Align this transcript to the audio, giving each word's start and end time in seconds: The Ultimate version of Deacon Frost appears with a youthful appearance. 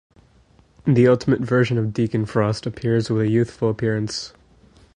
The 0.85 1.07
Ultimate 1.07 1.41
version 1.41 1.77
of 1.77 1.93
Deacon 1.93 2.25
Frost 2.25 2.65
appears 2.65 3.11
with 3.11 3.21
a 3.21 3.29
youthful 3.29 3.69
appearance. 3.69 4.33